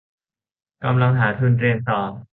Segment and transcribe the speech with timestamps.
[0.83, 2.01] กำลังหาทุนเรียนต่อ